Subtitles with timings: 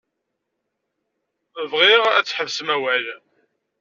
[1.71, 3.05] Bɣiɣ ad tḥebsem awal.